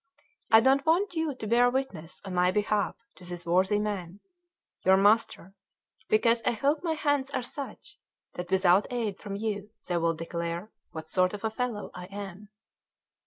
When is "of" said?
11.35-11.43